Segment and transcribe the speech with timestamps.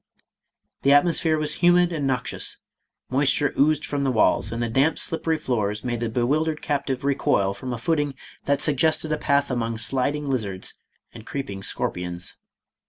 [0.81, 2.57] The atmosphere was humid and noxious;
[3.11, 7.53] moisture oozed from the walls, and the damp slippery floors made the bewildered captive recoil
[7.53, 10.73] from a footing that suggested a path among sliding lizards
[11.13, 12.35] and creeping scorpions.